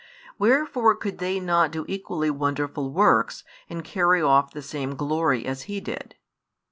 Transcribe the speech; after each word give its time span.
Wherefore 0.39 0.95
could 0.95 1.19
they 1.19 1.39
not 1.39 1.69
do 1.69 1.85
equally 1.87 2.31
wonderful 2.31 2.89
works 2.91 3.43
and 3.69 3.83
carry 3.83 4.19
off 4.19 4.51
the 4.51 4.63
same 4.63 4.95
glory 4.95 5.45
as 5.45 5.65
he 5.69 5.79
did? 5.79 6.15